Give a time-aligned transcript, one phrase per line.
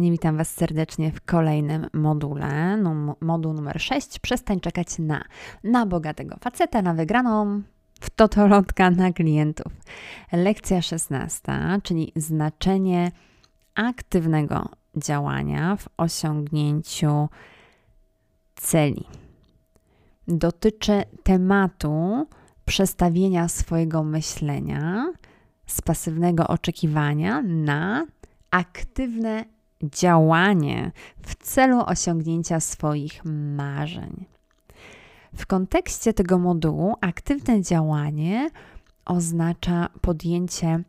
[0.00, 2.78] Witam Was serdecznie w kolejnym module,
[3.20, 4.18] moduł numer 6.
[4.18, 5.24] Przestań czekać na,
[5.64, 7.62] na bogatego faceta, na wygraną,
[8.00, 9.72] w totolotka na klientów.
[10.32, 11.42] Lekcja 16,
[11.82, 13.12] czyli znaczenie
[13.74, 17.28] aktywnego działania w osiągnięciu
[18.56, 19.04] celi.
[20.28, 22.26] Dotyczy tematu
[22.64, 25.12] przestawienia swojego myślenia
[25.66, 28.06] z pasywnego oczekiwania na
[28.50, 29.53] aktywne
[29.90, 30.92] działanie
[31.22, 33.24] w celu osiągnięcia swoich
[33.56, 34.24] marzeń.
[35.36, 38.50] W kontekście tego modułu aktywne działanie
[39.04, 40.82] oznacza podjęcie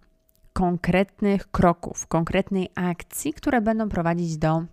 [0.53, 4.63] konkretnych kroków, konkretnej akcji, które będą prowadzić do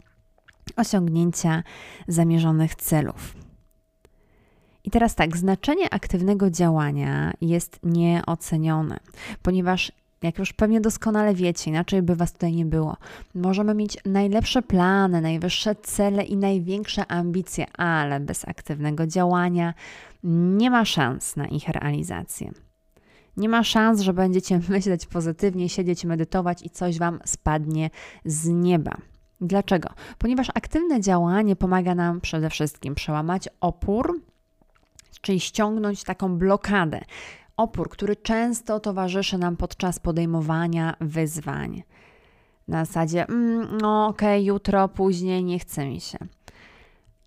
[0.77, 1.63] osiągnięcia
[2.09, 3.37] zamierzonych celów.
[4.85, 9.01] I teraz tak, znaczenie aktywnego działania jest nieocenione,
[9.43, 12.97] ponieważ jak już pewnie doskonale wiecie, inaczej by Was tutaj nie było.
[13.35, 19.75] Możemy mieć najlepsze plany, najwyższe cele i największe ambicje, ale bez aktywnego działania
[20.25, 22.53] nie ma szans na ich realizację.
[23.37, 27.91] Nie ma szans, że będziecie myśleć pozytywnie, siedzieć, medytować i coś Wam spadnie
[28.25, 28.97] z nieba.
[29.41, 29.89] Dlaczego?
[30.19, 34.21] Ponieważ aktywne działanie pomaga nam przede wszystkim przełamać opór,
[35.21, 37.01] czyli ściągnąć taką blokadę
[37.57, 41.83] opór, który często towarzyszy nam podczas podejmowania wyzwań.
[42.69, 46.19] Na zasadzie, mm, no okej, okay, jutro, później, nie chce mi się.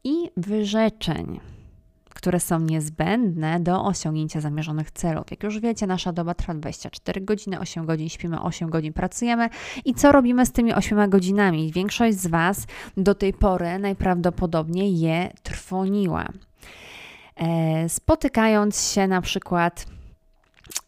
[0.03, 1.39] I wyrzeczeń,
[2.09, 5.31] które są niezbędne do osiągnięcia zamierzonych celów.
[5.31, 9.49] Jak już wiecie, nasza doba trwa 24 godziny, 8 godzin śpimy, 8 godzin pracujemy.
[9.85, 11.71] I co robimy z tymi 8 godzinami?
[11.71, 12.67] Większość z Was
[12.97, 16.25] do tej pory najprawdopodobniej je trwoniła.
[17.35, 19.85] E, spotykając się na przykład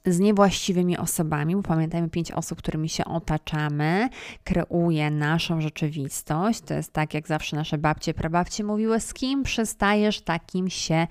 [0.07, 4.09] z niewłaściwymi osobami, bo pamiętajmy, pięć osób, którymi się otaczamy,
[4.43, 6.61] kreuje naszą rzeczywistość.
[6.61, 11.07] To jest tak, jak zawsze nasze babcie, prababcie mówiły, z kim przystajesz, takim się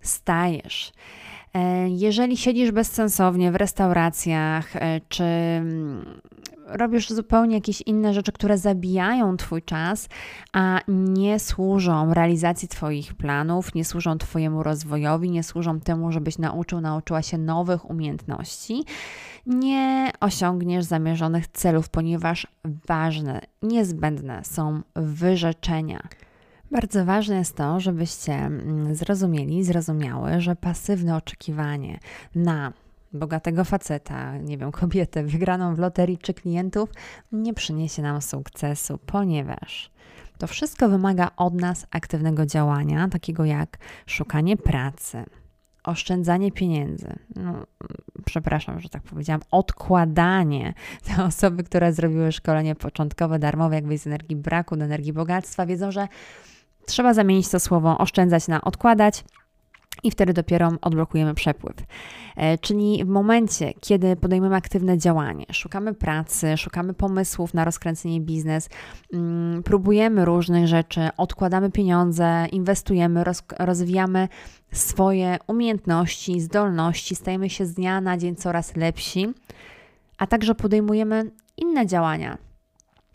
[0.00, 0.92] stajesz.
[1.54, 6.20] E, jeżeli siedzisz bezsensownie w restauracjach, e, czy mm,
[6.66, 10.08] robisz zupełnie jakieś inne rzeczy, które zabijają Twój czas,
[10.52, 16.80] a nie służą realizacji Twoich planów, nie służą Twojemu rozwojowi, nie służą temu, żebyś nauczył,
[16.80, 18.84] nauczyła się nowych umiejętności,
[19.46, 22.46] nie osiągniesz zamierzonych celów, ponieważ
[22.86, 26.08] ważne, niezbędne są wyrzeczenia.
[26.70, 31.98] Bardzo ważne jest to, żebyście mm, zrozumieli, zrozumiały, że pasywne oczekiwanie
[32.34, 32.72] na
[33.12, 36.90] bogatego faceta, nie wiem, kobietę wygraną w loterii czy klientów
[37.32, 39.90] nie przyniesie nam sukcesu, ponieważ
[40.38, 45.24] to wszystko wymaga od nas aktywnego działania, takiego jak szukanie pracy,
[45.84, 47.18] oszczędzanie pieniędzy.
[47.36, 47.66] No,
[48.24, 50.74] przepraszam, że tak powiedziałam, odkładanie.
[51.06, 55.90] Te osoby, które zrobiły szkolenie początkowe, darmowe, jak z energii braku do energii bogactwa, wiedzą,
[55.90, 56.08] że
[56.86, 59.24] trzeba zamienić to słowo oszczędzać na odkładać
[60.02, 61.76] i wtedy dopiero odblokujemy przepływ.
[62.36, 68.68] E, czyli w momencie, kiedy podejmujemy aktywne działanie, szukamy pracy, szukamy pomysłów na rozkręcenie biznes,
[69.12, 73.24] mm, próbujemy różnych rzeczy, odkładamy pieniądze, inwestujemy,
[73.58, 74.28] rozwijamy
[74.72, 79.28] swoje umiejętności, zdolności, stajemy się z dnia na dzień coraz lepsi,
[80.18, 82.38] a także podejmujemy inne działania,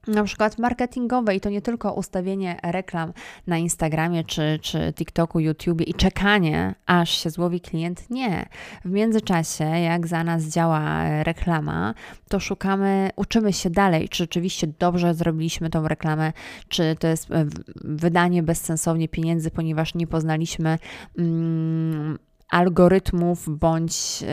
[0.08, 3.14] na przykład marketingowe i to nie tylko ustawienie reklam
[3.48, 8.10] na Instagramie czy, czy TikToku, YouTube i czekanie, aż się złowi klient.
[8.10, 8.50] Nie.
[8.86, 11.94] W międzyczasie, jak za nas działa reklama,
[12.30, 16.34] to szukamy, uczymy się dalej, czy rzeczywiście dobrze zrobiliśmy tą reklamę,
[16.68, 17.46] czy to jest e,
[17.76, 20.80] wydanie bezsensownie pieniędzy, ponieważ nie poznaliśmy
[21.18, 22.18] mm,
[22.50, 24.28] algorytmów bądź yy,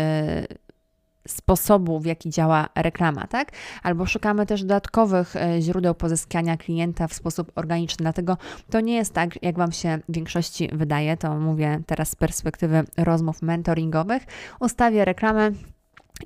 [1.28, 3.53] sposobu, w jaki działa reklama, tak?
[3.83, 8.03] Albo szukamy też dodatkowych e, źródeł pozyskania klienta w sposób organiczny.
[8.03, 8.37] Dlatego
[8.71, 12.84] to nie jest tak, jak Wam się w większości wydaje, to mówię teraz z perspektywy
[12.97, 14.22] rozmów mentoringowych.
[14.61, 15.50] Ustawię reklamę,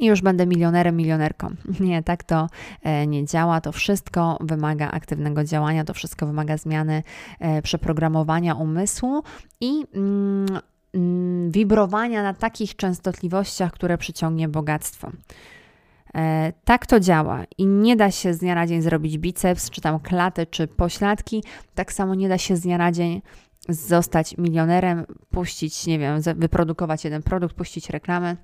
[0.00, 1.48] i już będę milionerem, milionerką.
[1.80, 2.46] Nie, tak to
[2.82, 3.60] e, nie działa.
[3.60, 7.02] To wszystko wymaga aktywnego działania, to wszystko wymaga zmiany
[7.40, 9.22] e, przeprogramowania umysłu
[9.60, 10.60] i mm,
[11.48, 15.10] wibrowania na takich częstotliwościach, które przyciągnie bogactwo.
[16.14, 19.80] E, tak to działa i nie da się z dnia na dzień zrobić biceps, czy
[19.80, 21.44] tam klaty, czy pośladki.
[21.74, 23.22] Tak samo nie da się z dnia na dzień
[23.68, 28.36] zostać milionerem, puścić, nie wiem, wyprodukować jeden produkt, puścić reklamę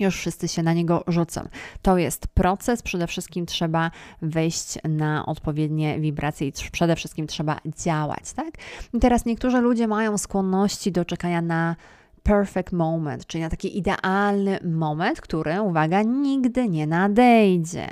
[0.00, 1.48] już wszyscy się na niego rzucą.
[1.82, 3.90] To jest proces, przede wszystkim trzeba
[4.22, 8.54] wejść na odpowiednie wibracje i przede wszystkim trzeba działać, tak?
[8.94, 11.76] I teraz niektórzy ludzie mają skłonności do czekania na
[12.22, 17.88] perfect moment, czyli na taki idealny moment, który, uwaga, nigdy nie nadejdzie.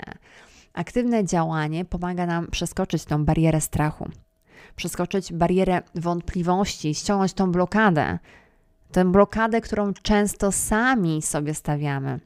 [0.73, 4.09] Aktywne działanie pomaga nam przeskoczyć tą barierę strachu,
[4.77, 8.19] przeskoczyć barierę wątpliwości, ściągnąć tą blokadę,
[8.93, 12.21] tę blokadę, którą często sami sobie stawiamy.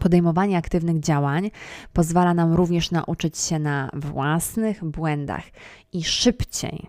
[0.00, 1.50] Podejmowanie aktywnych działań
[1.92, 5.44] pozwala nam również nauczyć się na własnych błędach
[5.92, 6.86] i szybciej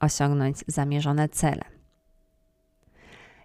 [0.00, 1.62] osiągnąć zamierzone cele.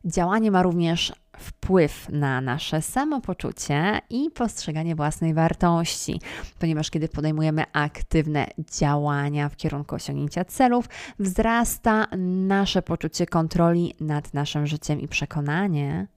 [0.06, 6.22] Działanie ma również wpływ na nasze samopoczucie i postrzeganie własnej wartości,
[6.60, 10.90] ponieważ kiedy podejmujemy aktywne działania w kierunku osiągnięcia celów,
[11.20, 12.08] wzrasta
[12.48, 16.08] nasze poczucie kontroli nad naszym życiem i przekonanie,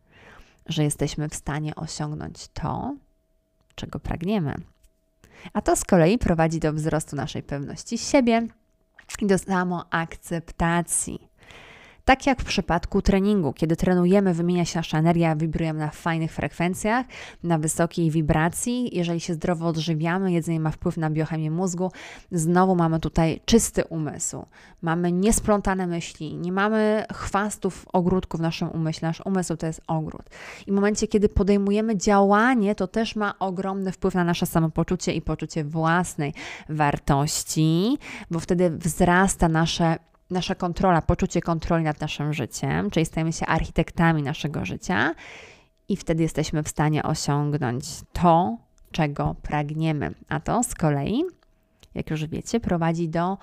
[0.66, 2.96] że jesteśmy w stanie osiągnąć to,
[3.74, 4.54] czego pragniemy.
[5.52, 8.46] A to z kolei prowadzi do wzrostu naszej pewności siebie
[9.22, 11.27] i do samoakceptacji.
[12.08, 17.06] Tak jak w przypadku treningu, kiedy trenujemy, wymienia się nasza energia, wibrujemy na fajnych frekwencjach,
[17.42, 18.96] na wysokiej wibracji.
[18.96, 21.92] Jeżeli się zdrowo odżywiamy, jedzenie ma wpływ na biochemię mózgu,
[22.32, 24.46] znowu mamy tutaj czysty umysł.
[24.82, 29.08] Mamy niesplątane myśli, nie mamy chwastów ogródku w naszym umyśle.
[29.08, 30.22] Nasz umysł to jest ogród.
[30.66, 35.22] I w momencie, kiedy podejmujemy działanie, to też ma ogromny wpływ na nasze samopoczucie i
[35.22, 36.34] poczucie własnej
[36.68, 37.98] wartości,
[38.30, 44.22] bo wtedy wzrasta nasze nasza kontrola, poczucie kontroli nad naszym życiem, czyli stajemy się architektami
[44.22, 45.14] naszego życia
[45.88, 48.56] i wtedy jesteśmy w stanie osiągnąć to,
[48.92, 50.14] czego pragniemy.
[50.28, 51.24] A to z kolei,
[51.94, 53.38] jak już wiecie, prowadzi do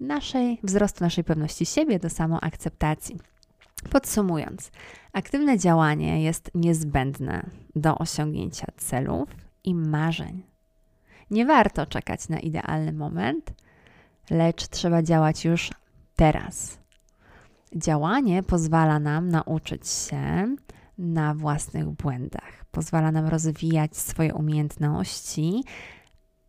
[0.00, 3.18] naszej wzrostu naszej pewności siebie, do samoakceptacji.
[3.90, 4.70] Podsumując,
[5.12, 7.46] aktywne działanie jest niezbędne
[7.76, 9.28] do osiągnięcia celów
[9.64, 10.42] i marzeń.
[11.30, 13.52] Nie warto czekać na idealny moment,
[14.30, 15.70] lecz trzeba działać już
[16.20, 16.78] teraz.
[17.76, 20.56] Działanie pozwala nam nauczyć się
[20.98, 25.64] na własnych błędach, pozwala nam rozwijać swoje umiejętności,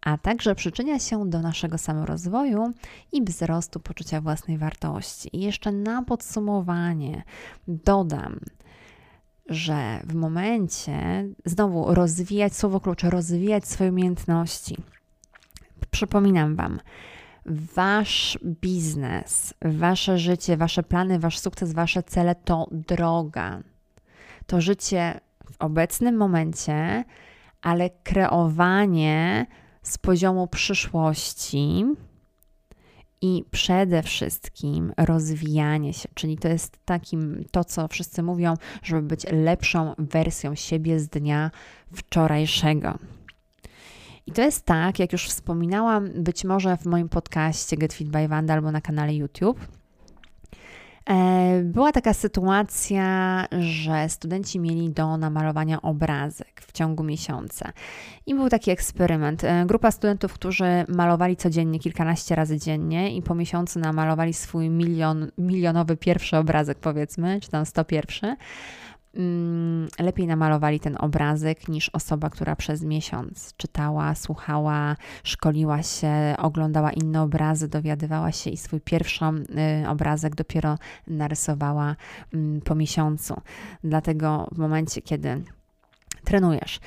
[0.02, 2.72] a także przyczynia się do naszego samorozwoju
[3.12, 5.30] i wzrostu poczucia własnej wartości.
[5.38, 7.24] I jeszcze na podsumowanie
[7.68, 8.40] dodam,
[9.46, 14.78] że w momencie, znowu rozwijać słowo klucze, rozwijać swoje umiejętności.
[15.92, 16.80] Przypominam Wam,
[17.46, 23.60] Wasz biznes, wasze życie, wasze plany, wasz sukces, wasze cele to droga.
[24.48, 25.20] To życie
[25.52, 27.04] w obecnym momencie,
[27.62, 29.46] ale kreowanie
[29.84, 31.86] z poziomu przyszłości
[33.22, 38.54] i przede wszystkim rozwijanie się, czyli to jest takim to, co wszyscy mówią,
[38.84, 41.52] żeby być lepszą wersją siebie z dnia
[41.94, 42.98] wczorajszego.
[44.28, 48.28] I to jest tak, jak już wspominałam, być może w moim podcaście Get Fit by
[48.28, 49.68] Wanda albo na kanale YouTube.
[51.10, 57.72] E, była taka sytuacja, że studenci mieli do namalowania obrazek w ciągu miesiąca.
[58.26, 59.44] I był taki eksperyment.
[59.44, 65.32] E, grupa studentów, którzy malowali codziennie, kilkanaście razy dziennie, i po miesiącu namalowali swój milion,
[65.38, 68.30] milionowy pierwszy obrazek, powiedzmy, czy tam 101.
[68.30, 68.38] Mm,
[70.00, 77.22] lepiej namalowali ten obrazek niż osoba, która przez miesiąc czytała, słuchała, szkoliła się, oglądała inne
[77.22, 80.78] obrazy, dowiadywała się i swój pierwszy y, obrazek dopiero
[81.08, 81.96] narysowała
[82.34, 83.42] mm, po miesiącu.
[83.84, 85.44] Dlatego w momencie, kiedy
[86.24, 86.80] trenujesz,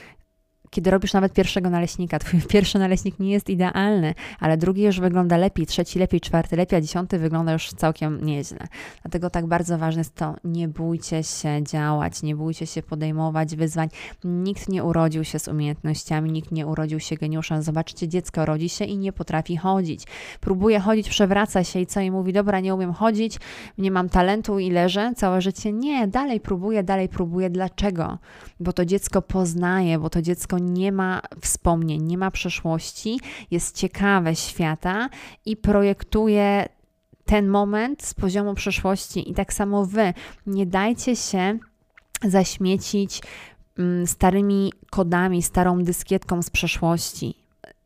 [0.75, 5.37] kiedy robisz nawet pierwszego naleśnika, twój pierwszy naleśnik nie jest idealny, ale drugi już wygląda
[5.37, 8.59] lepiej, trzeci lepiej, czwarty lepiej, a dziesiąty wygląda już całkiem nieźle.
[9.02, 13.88] Dlatego tak bardzo ważne jest to, nie bójcie się działać, nie bójcie się podejmować wyzwań.
[14.25, 17.62] Nikt nie urodził się z umiejętnościami, nikt nie urodził się geniuszem.
[17.62, 20.04] Zobaczcie, dziecko rodzi się i nie potrafi chodzić.
[20.40, 23.38] Próbuje chodzić, przewraca się i co i mówi, dobra, nie umiem chodzić,
[23.78, 25.73] nie mam talentu i leżę całe życie.
[25.73, 27.50] Nie, dalej próbuje, dalej próbuje.
[27.50, 28.19] Dlaczego?
[28.61, 34.37] Bo to dziecko poznaje, bo to dziecko nie ma wspomnień, nie ma przeszłości, jest ciekawe
[34.37, 35.09] świata
[35.47, 36.68] i projektuje
[37.25, 39.30] ten moment z poziomu przeszłości.
[39.30, 40.14] I tak samo wy,
[40.47, 41.59] nie dajcie się
[42.23, 43.23] zaśmiecić
[43.78, 47.35] mm, starymi kodami, starą dyskietką z przeszłości.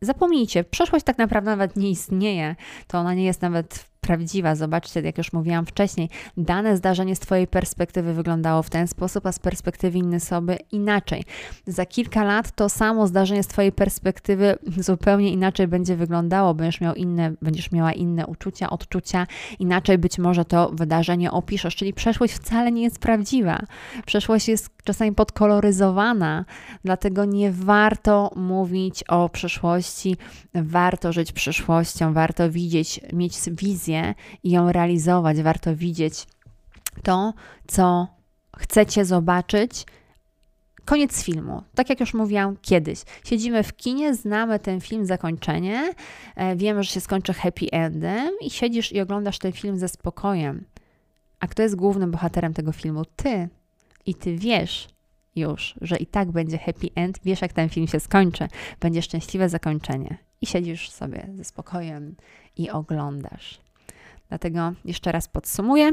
[0.00, 2.56] Zapomnijcie, przeszłość tak naprawdę nawet nie istnieje.
[2.87, 4.54] To ona nie jest nawet prawdziwa.
[4.54, 9.32] Zobaczcie, jak już mówiłam wcześniej, dane zdarzenie z Twojej perspektywy wyglądało w ten sposób, a
[9.32, 11.24] z perspektywy innej osoby inaczej.
[11.66, 16.94] Za kilka lat to samo zdarzenie z Twojej perspektywy zupełnie inaczej będzie wyglądało, będziesz miał
[16.94, 19.26] inne, będziesz miała inne uczucia, odczucia,
[19.58, 23.58] inaczej być może to wydarzenie opiszesz, czyli przeszłość wcale nie jest prawdziwa.
[24.06, 26.44] Przeszłość jest czasami podkoloryzowana,
[26.84, 30.16] dlatego nie warto mówić o przyszłości,
[30.54, 33.98] warto żyć przyszłością, warto widzieć, mieć wizję,
[34.43, 35.43] i ją realizować.
[35.43, 36.26] Warto widzieć
[37.02, 37.35] to,
[37.67, 38.07] co
[38.59, 39.87] chcecie zobaczyć,
[40.85, 41.62] koniec filmu.
[41.75, 43.02] Tak jak już mówiłam kiedyś.
[43.25, 45.93] Siedzimy w kinie, znamy ten film, zakończenie,
[46.37, 50.64] e, wiemy, że się skończy happy endem i siedzisz i oglądasz ten film ze spokojem.
[51.40, 53.05] A kto jest głównym bohaterem tego filmu?
[53.05, 53.49] Ty.
[54.07, 54.88] I ty wiesz
[55.37, 58.49] już, że i tak będzie happy end, wiesz, jak ten film się skończy.
[58.81, 60.19] Będzie szczęśliwe zakończenie.
[60.40, 62.17] I siedzisz sobie ze spokojem
[62.57, 63.61] i oglądasz.
[64.28, 65.92] Dlatego jeszcze raz podsumuję.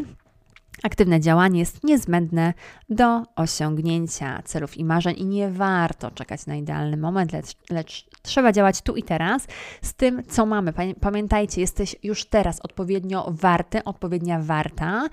[0.83, 2.53] Aktywne działanie jest niezbędne
[2.89, 8.51] do osiągnięcia celów i marzeń i nie warto czekać na idealny moment, lecz, lecz, trzeba
[8.51, 9.47] działać tu i teraz
[9.81, 10.73] z tym, co mamy.
[11.01, 15.09] Pamiętajcie, jesteś już teraz odpowiednio warty, odpowiednia warta,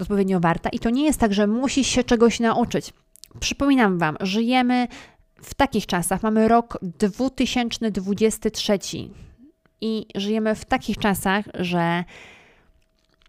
[0.00, 2.92] odpowiednio warta i to nie jest tak, że musisz się czegoś nauczyć.
[3.40, 4.88] Przypominam Wam, żyjemy
[5.42, 8.78] w takich czasach, mamy rok 2023
[9.80, 12.04] i żyjemy w takich czasach, że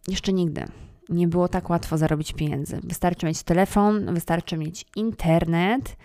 [0.07, 0.65] jeszcze nigdy
[1.09, 2.79] nie było tak łatwo zarobić pieniędzy.
[2.83, 5.97] Wystarczy mieć telefon, wystarczy mieć internet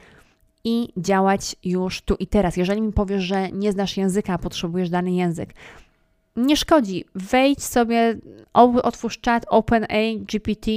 [0.65, 2.57] i działać już tu i teraz.
[2.57, 5.55] Jeżeli mi powiesz, że nie znasz języka, potrzebujesz dany język,
[6.37, 7.05] nie szkodzi.
[7.15, 8.19] Wejdź sobie,
[8.83, 10.71] otwórz czat OpenAI GPT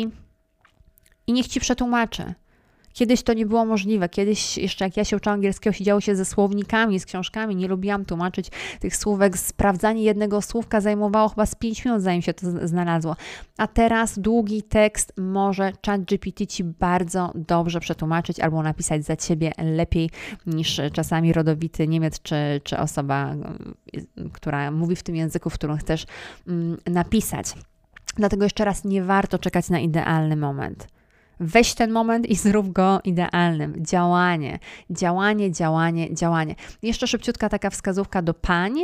[1.27, 2.33] i niech ci przetłumaczy.
[2.95, 4.09] Kiedyś to nie było możliwe.
[4.09, 7.55] Kiedyś, jeszcze jak ja się uczyłam angielskiego, siedziało się ze słownikami, z książkami.
[7.55, 8.49] Nie lubiłam tłumaczyć
[8.79, 9.37] tych słówek.
[9.37, 13.15] Sprawdzanie jednego słówka zajmowało chyba z 5 minut, zanim się to znalazło.
[13.57, 20.09] A teraz długi tekst może ChatGPT ci bardzo dobrze przetłumaczyć albo napisać za ciebie lepiej
[20.45, 23.35] niż czasami rodowity Niemiec czy, czy osoba,
[24.33, 26.05] która mówi w tym języku, w którym chcesz
[26.47, 27.53] mm, napisać.
[28.15, 30.87] Dlatego jeszcze raz nie warto czekać na idealny moment.
[31.39, 33.85] Weź ten moment i zrób go idealnym.
[33.85, 36.55] Działanie, działanie, działanie, działanie.
[36.81, 38.79] Jeszcze szybciutka taka wskazówka do pań,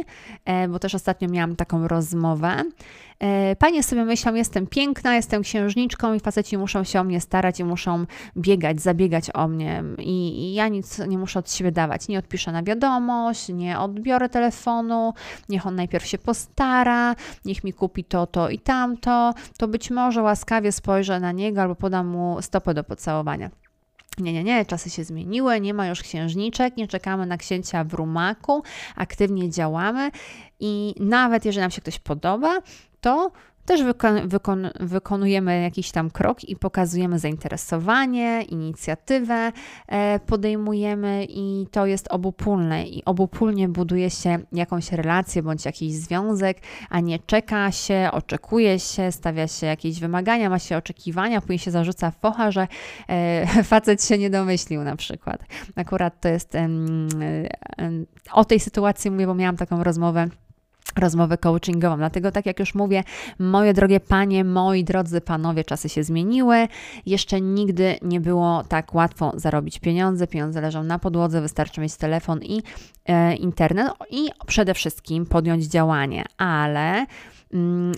[0.46, 2.64] e, bo też ostatnio miałam taką rozmowę.
[3.22, 7.60] E, panie sobie myślą, jestem piękna, jestem księżniczką i faceci muszą się o mnie starać
[7.60, 8.06] i muszą
[8.38, 12.08] biegać, zabiegać o mnie i, i ja nic nie muszę od siebie dawać.
[12.08, 15.14] Nie odpiszę na wiadomość, nie odbiorę telefonu,
[15.50, 17.16] niech on najpierw się postara,
[17.46, 21.76] niech mi kupi to, to i tamto, to być może łaskawie spojrzę na niego albo
[21.76, 23.50] podam mu stopę do pocałowania.
[24.18, 27.94] Nie, nie, nie, czasy się zmieniły, nie ma już księżniczek, nie czekamy na księcia w
[27.94, 28.64] rumaku,
[28.96, 30.12] aktywnie działamy
[30.60, 32.62] i nawet jeżeli nam się ktoś podoba,
[33.02, 33.32] to
[33.66, 39.52] też wykon, wykon, wykonujemy jakiś tam krok i pokazujemy zainteresowanie, inicjatywę
[39.88, 46.58] e, podejmujemy i to jest obopólne i obopólnie buduje się jakąś relację bądź jakiś związek,
[46.90, 51.72] a nie czeka się, oczekuje się, stawia się jakieś wymagania, ma się oczekiwania, później się
[51.72, 52.68] zarzuca focha, że
[53.10, 55.44] e, facet się nie domyślił na przykład.
[55.76, 56.58] Akurat to jest
[58.32, 60.28] o tej sytuacji mówię, bo miałam taką rozmowę
[61.00, 61.98] rozmowę coachingową.
[61.98, 63.04] Dlatego, tak jak już mówię,
[63.40, 66.68] moje drogie panie, moi drodzy panowie, czasy się zmieniły.
[67.06, 70.28] Jeszcze nigdy nie było tak łatwo zarobić pieniądze.
[70.28, 72.64] Pieniądze leżą na podłodze, wystarczy mieć telefon i
[73.06, 77.06] e, internet i przede wszystkim podjąć działanie, ale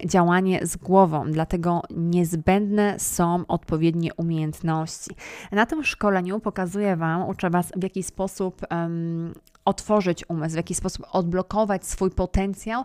[0.06, 5.12] działanie z głową, dlatego niezbędne są odpowiednie umiejętności.
[5.52, 9.34] Na tym szkoleniu pokazuję Wam, uczę Was, w jaki sposób um,
[9.66, 12.84] otworzyć umysł, w jaki sposób odblokować swój potencjał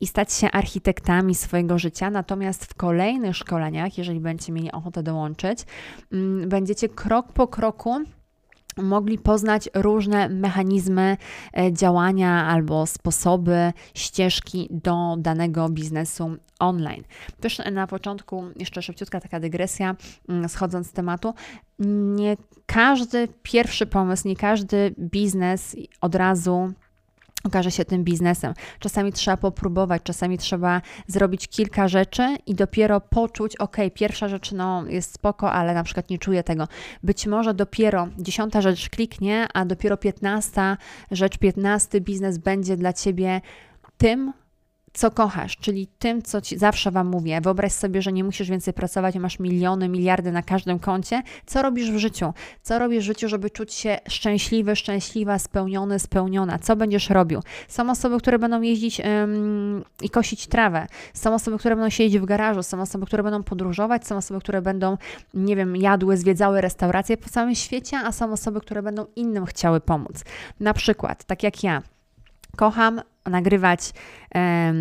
[0.00, 2.10] i stać się architektami swojego życia.
[2.10, 5.66] Natomiast w kolejnych szkoleniach, jeżeli będziecie mieli ochotę dołączyć,
[6.12, 8.04] mm, będziecie krok po kroku
[8.82, 11.16] mogli poznać różne mechanizmy
[11.56, 17.04] e, działania albo sposoby, ścieżki do danego biznesu online.
[17.40, 19.96] Też na początku, jeszcze szybciutka taka dygresja,
[20.28, 21.34] mm, schodząc z tematu,
[22.14, 26.72] nie każdy pierwszy pomysł, nie każdy biznes od razu
[27.44, 28.54] okaże się tym biznesem.
[28.78, 34.84] Czasami trzeba popróbować, czasami trzeba zrobić kilka rzeczy i dopiero poczuć, ok, pierwsza rzecz no,
[34.86, 36.68] jest spoko, ale na przykład nie czuję tego.
[37.02, 40.76] Być może dopiero dziesiąta rzecz kliknie, a dopiero piętnasta
[41.10, 43.40] rzecz, piętnasty biznes będzie dla Ciebie
[43.98, 44.32] tym,
[44.92, 47.40] co kochasz, czyli tym, co ci zawsze Wam mówię.
[47.40, 51.22] Wyobraź sobie, że nie musisz więcej pracować, masz miliony, miliardy na każdym koncie.
[51.46, 52.32] Co robisz w życiu?
[52.62, 56.58] Co robisz w życiu, żeby czuć się szczęśliwy, szczęśliwa, spełniony, spełniona?
[56.58, 57.40] Co będziesz robił?
[57.68, 60.86] Są osoby, które będą jeździć ym, i kosić trawę.
[61.14, 62.62] Są osoby, które będą siedzieć w garażu.
[62.62, 64.06] Są osoby, które będą podróżować.
[64.06, 64.96] Są osoby, które będą,
[65.34, 69.80] nie wiem, jadły, zwiedzały restauracje po całym świecie, a są osoby, które będą innym chciały
[69.80, 70.24] pomóc.
[70.60, 71.82] Na przykład, tak jak ja.
[72.58, 73.80] Kocham nagrywać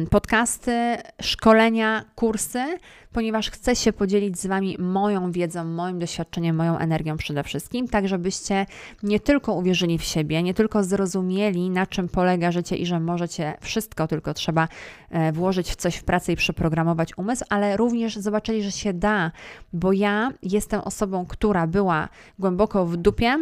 [0.10, 2.78] podcasty, szkolenia, kursy,
[3.14, 8.08] ponieważ chcę się podzielić z Wami moją wiedzą, moim doświadczeniem, moją energią przede wszystkim, tak
[8.08, 8.66] żebyście
[9.04, 13.54] nie tylko uwierzyli w siebie, nie tylko zrozumieli, na czym polega życie i że możecie
[13.62, 14.68] wszystko, tylko trzeba
[15.10, 19.32] e, włożyć w coś w pracę i przeprogramować umysł, ale również zobaczyli, że się da,
[19.74, 23.38] bo ja jestem osobą, która była głęboko w dupie,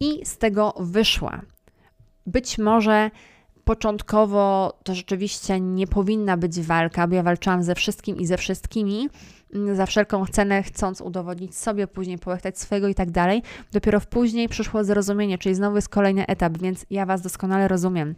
[0.00, 1.40] i z tego wyszła.
[2.26, 3.10] Być może
[3.64, 9.08] początkowo to rzeczywiście nie powinna być walka, bo ja walczyłam ze wszystkim i ze wszystkimi,
[9.54, 13.42] mm, za wszelką cenę, chcąc udowodnić sobie, później połechtać swojego i tak dalej.
[13.72, 18.14] Dopiero w później przyszło zrozumienie, czyli znowu jest kolejny etap, więc ja Was doskonale rozumiem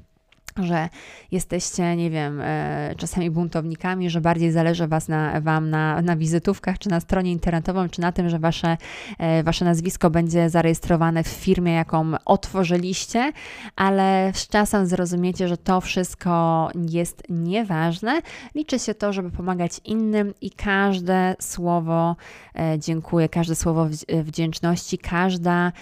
[0.63, 0.89] że
[1.33, 6.79] jesteście, nie wiem, e, czasami buntownikami, że bardziej zależy was na, Wam na, na wizytówkach,
[6.79, 8.77] czy na stronie internetową, czy na tym, że wasze,
[9.19, 13.33] e, wasze nazwisko będzie zarejestrowane w firmie, jaką otworzyliście,
[13.77, 18.21] ale z czasem zrozumiecie, że to wszystko jest nieważne.
[18.55, 22.17] Liczy się to, żeby pomagać innym i każde słowo
[22.55, 23.89] e, dziękuję, każde słowo
[24.25, 25.73] wdzięczności, każda,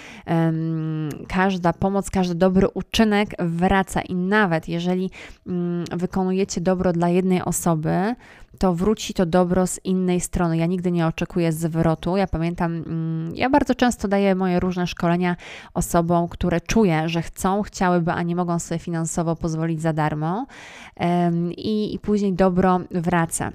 [1.28, 5.10] każda pomoc, każdy dobry uczynek wraca i nawet jeżeli
[5.46, 8.14] mm, wykonujecie dobro dla jednej osoby,
[8.58, 10.56] to wróci to dobro z innej strony.
[10.56, 12.16] Ja nigdy nie oczekuję zwrotu.
[12.16, 15.36] Ja pamiętam, mm, ja bardzo często daję moje różne szkolenia
[15.74, 20.46] osobom, które czuję, że chcą, chciałyby, a nie mogą sobie finansowo pozwolić za darmo,
[21.56, 23.52] i, i później dobro wraca.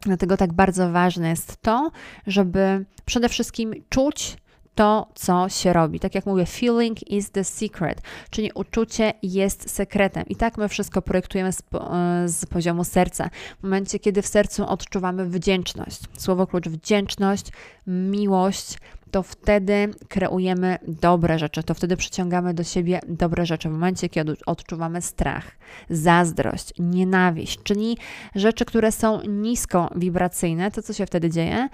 [0.00, 1.90] Dlatego tak bardzo ważne jest to,
[2.26, 4.36] żeby przede wszystkim czuć,
[4.76, 6.00] to, co się robi.
[6.00, 10.24] Tak jak mówię, feeling is the secret, czyli uczucie jest sekretem.
[10.28, 13.30] I tak my wszystko projektujemy z, e, z, poziomu serca.
[13.60, 17.46] W momencie, kiedy w sercu odczuwamy wdzięczność, słowo klucz wdzięczność,
[17.86, 18.78] miłość,
[19.10, 23.68] to wtedy kreujemy dobre rzeczy, to wtedy przyciągamy do siebie dobre rzeczy.
[23.68, 25.50] W momencie, kiedy odczuwamy strach,
[25.90, 27.98] zazdrość, nienawiść, czyli
[28.34, 31.68] rzeczy, które są nisko wibracyjne, to co się wtedy dzieje?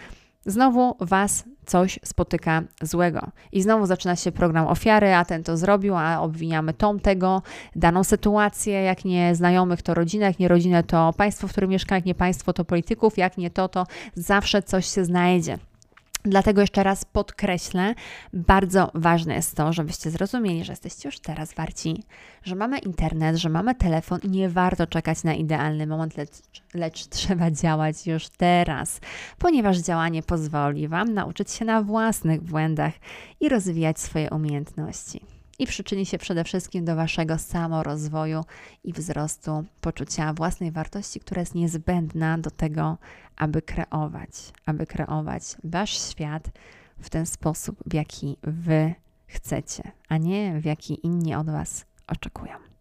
[0.47, 3.31] Znowu Was coś spotyka złego.
[3.53, 7.43] I znowu zaczyna się program ofiary, a ten to zrobił, a obwiniamy tą tego,
[7.77, 11.95] daną sytuację, jak nie znajomych to rodzinę, jak nie rodzinę to państwo, w którym mieszka,
[11.95, 15.59] jak nie państwo to polityków, jak nie to, to zawsze coś się znajdzie.
[16.25, 17.95] Dlatego jeszcze raz podkreślę,
[18.33, 22.03] bardzo ważne jest to, żebyście zrozumieli, że jesteście już teraz warci,
[22.43, 26.31] że mamy internet, że mamy telefon i nie warto czekać na idealny moment, lecz,
[26.75, 29.01] lecz trzeba działać już teraz,
[29.39, 32.93] ponieważ działanie pozwoli Wam nauczyć się na własnych błędach
[33.41, 35.27] i rozwijać swoje umiejętności.
[35.59, 38.45] I przyczyni się przede wszystkim do Waszego samorozwoju
[38.85, 42.99] i wzrostu poczucia własnej wartości, która jest niezbędna do tego,
[43.43, 46.51] aby kreować, aby kreować Wasz świat
[46.99, 48.95] w ten sposób, w jaki Wy
[49.27, 52.72] chcecie, a nie w jaki inni od Was oczekują.